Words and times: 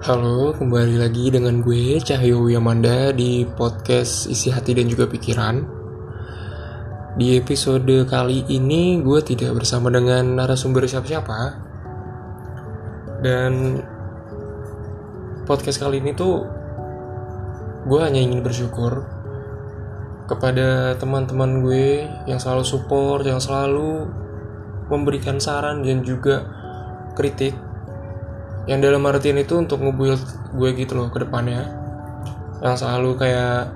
Halo, 0.00 0.56
kembali 0.56 0.96
lagi 0.96 1.28
dengan 1.28 1.60
gue 1.60 2.00
Cahyo 2.00 2.48
Yamanda 2.48 3.12
di 3.12 3.44
podcast 3.44 4.32
Isi 4.32 4.48
Hati 4.48 4.72
dan 4.72 4.88
juga 4.88 5.04
Pikiran. 5.04 5.60
Di 7.20 7.36
episode 7.36 8.08
kali 8.08 8.48
ini 8.48 8.96
gue 9.04 9.20
tidak 9.20 9.60
bersama 9.60 9.92
dengan 9.92 10.40
narasumber 10.40 10.88
siapa-siapa. 10.88 11.40
Dan 13.20 13.76
podcast 15.44 15.76
kali 15.76 16.00
ini 16.00 16.16
tuh 16.16 16.48
gue 17.84 18.00
hanya 18.00 18.24
ingin 18.24 18.40
bersyukur 18.40 19.04
kepada 20.24 20.96
teman-teman 20.96 21.60
gue 21.60 22.08
yang 22.24 22.40
selalu 22.40 22.64
support, 22.64 23.28
yang 23.28 23.36
selalu 23.36 24.08
memberikan 24.88 25.36
saran 25.36 25.84
dan 25.84 26.00
juga 26.00 26.48
kritik 27.12 27.52
yang 28.70 28.78
dalam 28.78 29.02
artian 29.02 29.34
itu 29.34 29.58
untuk 29.58 29.82
ngebuild 29.82 30.22
gue 30.54 30.70
gitu 30.78 30.94
loh 30.94 31.10
ke 31.10 31.26
depannya. 31.26 31.66
Yang 32.62 32.86
selalu 32.86 33.10
kayak 33.18 33.74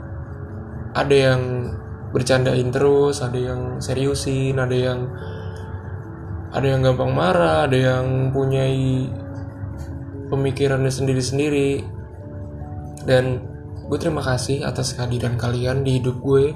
ada 0.95 1.17
yang 1.35 1.43
bercandain 2.15 2.71
terus 2.71 3.19
ada 3.19 3.35
yang 3.35 3.83
seriusin 3.83 4.55
ada 4.55 4.71
yang 4.71 5.11
ada 6.55 6.63
yang 6.63 6.87
gampang 6.87 7.11
marah 7.11 7.67
ada 7.67 7.75
yang 7.75 8.31
punyai 8.31 9.11
pemikirannya 10.31 10.95
sendiri-sendiri. 10.95 11.83
Dan 13.03 13.43
gue 13.91 13.99
terima 13.99 14.23
kasih 14.23 14.63
atas 14.63 14.95
kehadiran 14.95 15.35
kalian 15.35 15.83
di 15.83 15.99
hidup 15.99 16.23
gue. 16.23 16.55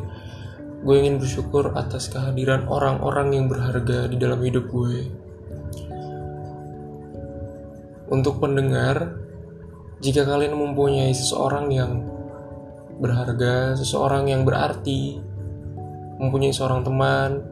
Gue 0.86 0.94
ingin 1.02 1.18
bersyukur 1.18 1.74
atas 1.74 2.06
kehadiran 2.06 2.70
orang-orang 2.70 3.34
yang 3.34 3.50
berharga 3.50 4.06
di 4.06 4.14
dalam 4.14 4.38
hidup 4.46 4.70
gue 4.70 5.26
untuk 8.08 8.40
pendengar, 8.40 9.20
jika 10.00 10.24
kalian 10.24 10.56
mempunyai 10.56 11.12
seseorang 11.12 11.68
yang 11.68 12.04
berharga, 12.98 13.76
seseorang 13.78 14.28
yang 14.32 14.42
berarti, 14.42 15.20
mempunyai 16.18 16.50
seorang 16.50 16.82
teman, 16.82 17.44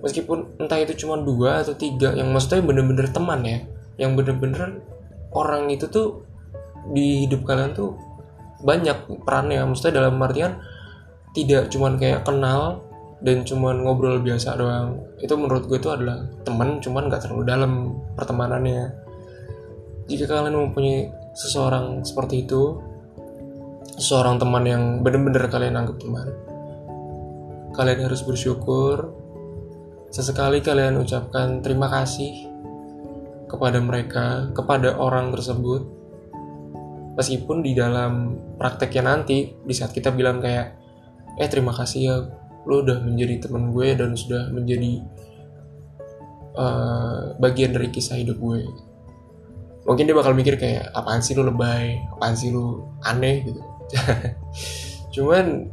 meskipun 0.00 0.58
entah 0.58 0.80
itu 0.80 1.06
cuma 1.06 1.20
dua 1.20 1.62
atau 1.62 1.76
tiga, 1.76 2.16
yang 2.16 2.32
maksudnya 2.32 2.64
bener-bener 2.64 3.06
teman 3.12 3.40
ya, 3.44 3.58
yang 4.00 4.16
bener-bener 4.16 4.80
orang 5.36 5.70
itu 5.70 5.86
tuh 5.86 6.24
di 6.90 7.28
hidup 7.28 7.44
kalian 7.44 7.76
tuh 7.76 7.94
banyak 8.64 8.96
perannya, 9.24 9.62
maksudnya 9.64 10.04
dalam 10.04 10.20
artian 10.20 10.58
tidak 11.36 11.70
cuman 11.70 12.00
kayak 12.00 12.26
kenal 12.26 12.82
dan 13.20 13.44
cuman 13.44 13.84
ngobrol 13.84 14.18
biasa 14.18 14.56
doang. 14.56 14.98
Itu 15.20 15.36
menurut 15.36 15.68
gue 15.68 15.78
itu 15.78 15.92
adalah 15.92 16.26
teman 16.42 16.80
cuman 16.80 17.12
gak 17.12 17.28
terlalu 17.28 17.44
dalam 17.46 17.72
pertemanannya 18.16 19.09
jika 20.06 20.30
kalian 20.30 20.56
mempunyai 20.56 21.10
seseorang 21.34 22.06
seperti 22.06 22.46
itu 22.46 22.78
seseorang 24.00 24.40
teman 24.40 24.64
yang 24.64 24.82
benar-benar 25.04 25.50
kalian 25.52 25.76
anggap 25.76 26.00
teman 26.00 26.28
kalian 27.80 28.06
harus 28.06 28.22
bersyukur. 28.26 29.14
Sesekali 30.10 30.58
kalian 30.60 30.98
ucapkan 30.98 31.62
terima 31.62 31.86
kasih 31.86 32.50
kepada 33.46 33.78
mereka 33.78 34.50
kepada 34.52 34.98
orang 34.98 35.30
tersebut. 35.30 35.86
Meskipun 37.14 37.62
di 37.62 37.72
dalam 37.72 38.38
prakteknya 38.58 39.16
nanti 39.16 39.54
di 39.54 39.74
saat 39.74 39.94
kita 39.94 40.12
bilang 40.12 40.42
kayak 40.42 40.76
eh 41.38 41.48
terima 41.48 41.72
kasih 41.72 42.00
ya 42.00 42.16
lo 42.68 42.84
udah 42.84 43.00
menjadi 43.00 43.48
teman 43.48 43.72
gue 43.72 43.96
dan 43.96 44.12
sudah 44.12 44.52
menjadi 44.52 45.00
uh, 46.58 47.32
bagian 47.40 47.72
dari 47.72 47.88
kisah 47.88 48.20
hidup 48.20 48.36
gue 48.36 48.68
mungkin 49.84 50.04
dia 50.08 50.16
bakal 50.16 50.32
mikir 50.36 50.60
kayak 50.60 50.92
apaan 50.92 51.20
sih 51.20 51.36
lu 51.36 51.46
lebay? 51.46 52.00
Apaan 52.16 52.34
sih 52.36 52.52
lu 52.52 52.84
aneh? 53.04 53.44
gitu. 53.44 53.60
Cuman 55.14 55.68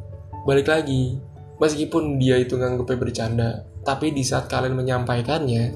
balik 0.48 0.72
lagi 0.72 1.20
meskipun 1.58 2.22
dia 2.22 2.40
itu 2.40 2.56
nganggepnya 2.56 2.98
bercanda 2.98 3.50
tapi 3.88 4.14
di 4.14 4.24
saat 4.24 4.52
kalian 4.52 4.76
menyampaikannya 4.76 5.76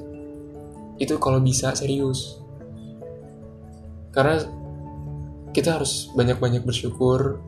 itu 1.00 1.14
kalau 1.16 1.40
bisa 1.40 1.72
serius. 1.72 2.36
Karena 4.12 4.36
kita 5.56 5.80
harus 5.80 6.12
banyak-banyak 6.12 6.64
bersyukur. 6.64 7.40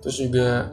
Terus 0.00 0.16
juga 0.16 0.72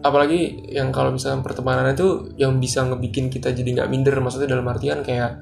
apalagi 0.00 0.72
yang 0.72 0.88
kalau 0.90 1.12
misalnya 1.12 1.44
pertemanan 1.44 1.92
itu 1.92 2.32
yang 2.40 2.56
bisa 2.56 2.80
ngebikin 2.88 3.28
kita 3.28 3.52
jadi 3.52 3.68
nggak 3.80 3.90
minder 3.92 4.16
maksudnya 4.24 4.56
dalam 4.56 4.64
artian 4.64 5.04
kayak 5.04 5.36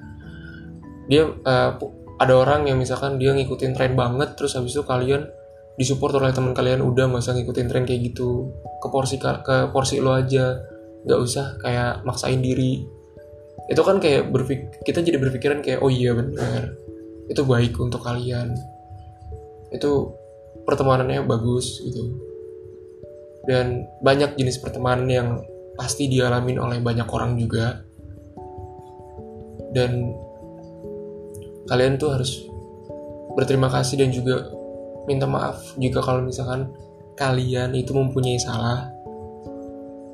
dia 1.07 1.31
uh, 1.31 1.79
ada 2.19 2.35
orang 2.35 2.67
yang 2.67 2.79
misalkan 2.79 3.17
dia 3.17 3.31
ngikutin 3.35 3.73
tren 3.79 3.95
banget 3.95 4.35
terus 4.35 4.59
habis 4.59 4.75
itu 4.75 4.83
kalian 4.83 5.31
disupport 5.79 6.19
oleh 6.19 6.35
teman 6.35 6.53
kalian 6.53 6.83
udah 6.83 7.07
usah 7.15 7.39
ngikutin 7.39 7.67
tren 7.71 7.85
kayak 7.87 8.13
gitu. 8.13 8.51
Ke 8.83 8.91
porsi 8.91 9.17
ke 9.23 9.71
porsi 9.71 10.03
lo 10.03 10.15
aja. 10.15 10.59
Nggak 11.07 11.21
usah 11.23 11.47
kayak 11.63 12.03
maksain 12.03 12.43
diri. 12.43 12.83
Itu 13.71 13.87
kan 13.87 14.03
kayak 14.03 14.35
berpik 14.35 14.83
kita 14.83 15.07
jadi 15.07 15.23
berpikiran 15.23 15.63
kayak 15.63 15.79
oh 15.79 15.93
iya 15.93 16.17
benar 16.17 16.89
itu 17.29 17.43
baik 17.45 17.77
untuk 17.79 18.03
kalian. 18.03 18.57
Itu 19.69 20.17
pertemanannya 20.65 21.23
bagus 21.29 21.85
gitu. 21.85 22.17
Dan 23.45 23.85
banyak 24.01 24.37
jenis 24.37 24.61
pertemanan 24.61 25.09
yang 25.09 25.29
pasti 25.77 26.09
dialamin 26.09 26.59
oleh 26.59 26.81
banyak 26.81 27.07
orang 27.09 27.37
juga. 27.37 27.85
Dan 29.69 30.17
kalian 31.69 32.01
tuh 32.01 32.17
harus 32.17 32.49
berterima 33.37 33.71
kasih 33.71 34.03
dan 34.03 34.11
juga 34.11 34.51
minta 35.07 35.29
maaf 35.29 35.77
jika 35.79 36.03
kalau 36.03 36.25
misalkan 36.25 36.73
kalian 37.15 37.73
itu 37.77 37.95
mempunyai 37.95 38.41
salah 38.41 38.91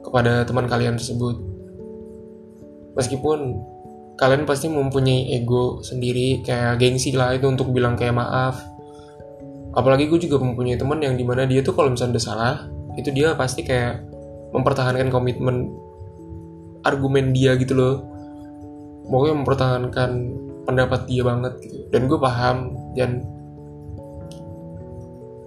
kepada 0.05 0.45
teman 0.45 0.69
kalian 0.69 0.95
tersebut. 0.95 1.41
Meskipun 2.95 3.59
kalian 4.15 4.47
pasti 4.47 4.71
mempunyai 4.71 5.35
ego 5.35 5.83
sendiri 5.83 6.45
kayak 6.47 6.79
gengsi 6.79 7.11
lah 7.11 7.35
itu 7.35 7.51
untuk 7.51 7.75
bilang 7.75 7.99
kayak 7.99 8.15
maaf. 8.15 8.63
Apalagi 9.75 10.07
gue 10.07 10.31
juga 10.31 10.39
mempunyai 10.39 10.79
teman 10.79 11.03
yang 11.03 11.19
di 11.19 11.27
mana 11.27 11.51
dia 11.51 11.59
tuh 11.67 11.75
kalau 11.75 11.91
misalnya 11.91 12.17
udah 12.19 12.25
salah 12.25 12.55
itu 12.95 13.11
dia 13.11 13.35
pasti 13.35 13.67
kayak 13.67 14.07
mempertahankan 14.55 15.11
komitmen 15.11 15.75
argumen 16.87 17.35
dia 17.35 17.59
gitu 17.59 17.75
loh. 17.75 17.95
Pokoknya 19.11 19.35
mempertahankan 19.43 20.11
pendapat 20.65 21.07
dia 21.09 21.23
banget 21.25 21.55
gitu. 21.61 21.79
Dan 21.93 22.09
gue 22.09 22.19
paham 22.19 22.57
dan 22.97 23.25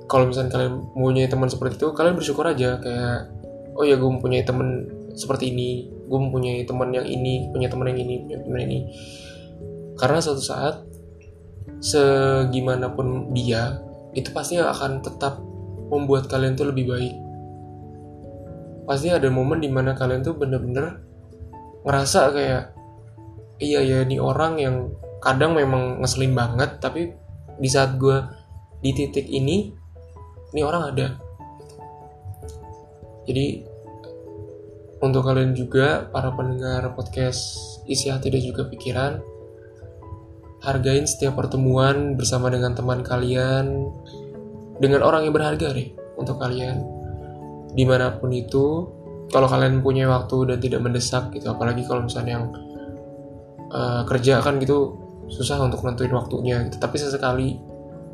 kalau 0.08 0.30
misalnya 0.32 0.52
kalian 0.56 0.74
mempunyai 0.96 1.28
teman 1.28 1.52
seperti 1.52 1.84
itu 1.84 1.92
kalian 1.92 2.16
bersyukur 2.16 2.48
aja 2.48 2.80
kayak 2.80 3.28
oh 3.76 3.84
ya 3.84 4.00
gue 4.00 4.08
mempunyai 4.08 4.48
teman 4.48 4.88
seperti 5.18 5.52
ini 5.52 5.92
gue 6.08 6.16
mempunyai 6.16 6.64
teman 6.64 6.96
yang 6.96 7.04
ini 7.04 7.52
punya 7.52 7.68
teman 7.68 7.92
yang 7.92 8.00
ini 8.00 8.24
punya 8.24 8.38
teman 8.40 8.62
ini. 8.64 8.80
Karena 9.98 10.22
suatu 10.22 10.42
saat 10.42 10.86
segimanapun 11.82 13.34
dia 13.34 13.82
itu 14.14 14.30
pasti 14.34 14.58
akan 14.58 15.02
tetap 15.04 15.42
membuat 15.92 16.30
kalian 16.32 16.56
tuh 16.56 16.70
lebih 16.72 16.94
baik. 16.94 17.16
Pasti 18.88 19.12
ada 19.12 19.28
momen 19.28 19.60
di 19.60 19.68
mana 19.68 19.98
kalian 19.98 20.24
tuh 20.24 20.38
bener-bener 20.40 21.04
ngerasa 21.84 22.32
kayak 22.32 22.64
iya 23.58 23.82
ya 23.84 23.98
ini 24.06 24.22
orang 24.22 24.54
yang 24.62 24.76
kadang 25.24 25.58
memang 25.58 26.02
ngeselin 26.02 26.34
banget 26.38 26.78
tapi 26.78 27.14
di 27.58 27.70
saat 27.70 27.98
gue 27.98 28.18
di 28.82 28.94
titik 28.94 29.26
ini 29.26 29.74
ini 30.54 30.62
orang 30.64 30.94
ada. 30.94 31.08
Jadi 33.28 33.66
untuk 35.04 35.28
kalian 35.28 35.54
juga 35.54 36.10
para 36.10 36.34
pendengar 36.34 36.96
podcast 36.98 37.60
isi 37.86 38.10
hati 38.10 38.34
dan 38.34 38.42
juga 38.42 38.66
pikiran 38.66 39.22
hargain 40.64 41.06
setiap 41.06 41.38
pertemuan 41.38 42.18
bersama 42.18 42.50
dengan 42.50 42.74
teman 42.74 43.06
kalian 43.06 43.94
dengan 44.82 45.06
orang 45.06 45.30
yang 45.30 45.34
berharga 45.36 45.76
deh 45.76 45.94
untuk 46.18 46.42
kalian. 46.42 46.82
Di 47.78 47.84
mana 47.86 48.18
pun 48.18 48.34
itu 48.34 48.90
kalau 49.30 49.46
kalian 49.46 49.84
punya 49.84 50.08
waktu 50.08 50.56
dan 50.56 50.58
tidak 50.64 50.82
mendesak 50.82 51.30
gitu 51.36 51.52
apalagi 51.52 51.84
kalau 51.84 52.08
misalnya 52.08 52.42
yang 52.42 52.48
uh, 53.72 54.02
kerja 54.08 54.40
kan 54.40 54.58
gitu 54.64 55.07
susah 55.28 55.60
untuk 55.60 55.84
nentuin 55.84 56.12
waktunya 56.16 56.64
gitu. 56.68 56.80
tapi 56.80 56.96
sesekali 56.96 57.60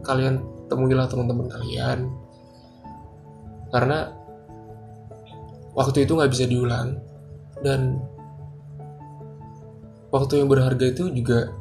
kalian 0.04 0.42
temuilah 0.68 1.08
teman-teman 1.08 1.48
kalian. 1.48 2.10
Karena 3.70 4.14
waktu 5.74 6.06
itu 6.06 6.14
nggak 6.14 6.32
bisa 6.34 6.46
diulang. 6.46 7.00
Dan 7.64 8.02
waktu 10.12 10.44
yang 10.44 10.52
berharga 10.52 10.84
itu 10.84 11.10
juga 11.14 11.54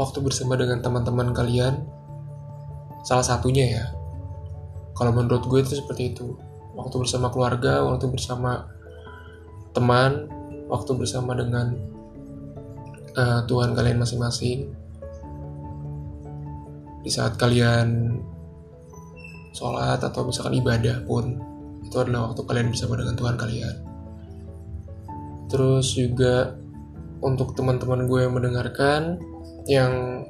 waktu 0.00 0.18
bersama 0.24 0.56
dengan 0.56 0.80
teman-teman 0.80 1.30
kalian 1.36 1.84
salah 3.04 3.26
satunya 3.26 3.66
ya. 3.82 3.86
Kalau 4.96 5.12
menurut 5.12 5.44
gue 5.44 5.60
itu 5.60 5.76
seperti 5.76 6.16
itu. 6.16 6.34
Waktu 6.76 7.04
bersama 7.04 7.32
keluarga 7.32 7.84
waktu 7.84 8.08
bersama 8.08 8.68
teman 9.72 10.28
waktu 10.68 10.92
bersama 10.96 11.36
dengan 11.36 11.95
uh, 13.16 13.40
Tuhan 13.48 13.72
kalian 13.72 13.98
masing-masing. 13.98 14.70
Di 17.02 17.10
saat 17.10 17.34
kalian 17.40 18.20
sholat 19.56 20.04
atau 20.04 20.28
misalkan 20.28 20.60
ibadah 20.60 21.00
pun 21.08 21.40
itu 21.80 21.96
adalah 21.96 22.30
waktu 22.30 22.42
kalian 22.44 22.68
bersama 22.70 23.00
dengan 23.00 23.16
Tuhan 23.16 23.36
kalian. 23.40 23.76
Terus 25.48 25.96
juga 25.96 26.54
untuk 27.24 27.56
teman-teman 27.56 28.04
gue 28.04 28.20
yang 28.28 28.34
mendengarkan 28.36 29.16
yang 29.64 30.22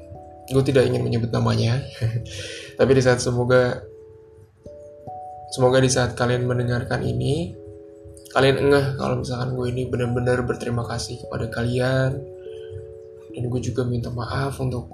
gue 0.47 0.62
tidak 0.62 0.87
ingin 0.87 1.03
menyebut 1.03 1.35
namanya 1.35 1.82
tapi 2.79 2.91
di 2.94 3.03
saat 3.03 3.19
semoga 3.19 3.82
semoga 5.50 5.82
di 5.82 5.91
saat 5.91 6.15
kalian 6.15 6.47
mendengarkan 6.47 7.03
ini 7.03 7.50
kalian 8.31 8.71
engah 8.71 8.94
kalau 8.94 9.23
misalkan 9.23 9.59
gue 9.59 9.67
ini 9.75 9.82
benar-benar 9.91 10.47
berterima 10.47 10.87
kasih 10.87 11.19
kepada 11.27 11.50
kalian 11.50 12.36
dan 13.37 13.53
gue 13.53 13.61
juga 13.61 13.85
minta 13.85 14.09
maaf 14.09 14.56
untuk 14.65 14.88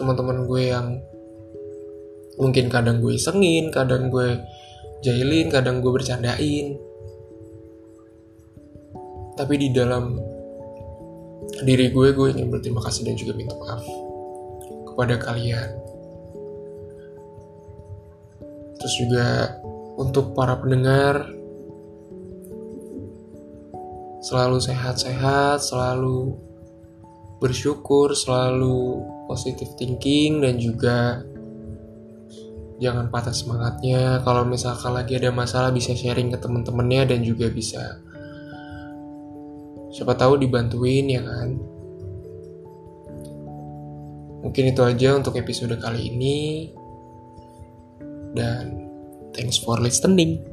teman-teman 0.00 0.48
gue 0.48 0.62
yang 0.72 0.96
mungkin 2.40 2.72
kadang 2.72 3.04
gue 3.04 3.12
isengin 3.12 3.68
kadang 3.68 4.08
gue 4.08 4.40
jahilin 5.04 5.52
kadang 5.52 5.84
gue 5.84 5.92
bercandain. 5.92 6.80
Tapi 9.36 9.54
di 9.60 9.68
dalam 9.68 10.16
diri 11.60 11.92
gue 11.92 12.08
gue 12.16 12.28
ingin 12.32 12.48
berterima 12.48 12.80
kasih 12.80 13.04
dan 13.04 13.20
juga 13.20 13.36
minta 13.36 13.52
maaf 13.60 13.84
kepada 14.88 15.20
kalian. 15.20 15.68
Terus 18.80 18.94
juga 18.96 19.26
untuk 20.00 20.32
para 20.32 20.56
pendengar 20.56 21.28
selalu 24.22 24.58
sehat-sehat, 24.62 25.60
selalu 25.60 26.38
bersyukur, 27.42 28.14
selalu 28.14 29.02
positive 29.26 29.74
thinking 29.74 30.38
dan 30.38 30.62
juga 30.62 31.26
jangan 32.78 33.10
patah 33.10 33.34
semangatnya. 33.34 34.22
Kalau 34.22 34.46
misalkan 34.46 34.94
lagi 34.94 35.18
ada 35.18 35.34
masalah 35.34 35.74
bisa 35.74 35.90
sharing 35.98 36.30
ke 36.30 36.38
temen-temennya 36.38 37.10
dan 37.10 37.26
juga 37.26 37.50
bisa 37.50 37.98
siapa 39.90 40.14
tahu 40.14 40.38
dibantuin 40.38 41.10
ya 41.10 41.22
kan. 41.26 41.58
Mungkin 44.42 44.74
itu 44.74 44.82
aja 44.82 45.14
untuk 45.14 45.38
episode 45.38 45.74
kali 45.78 46.10
ini. 46.10 46.70
Dan 48.34 48.90
thanks 49.34 49.58
for 49.58 49.78
listening. 49.78 50.51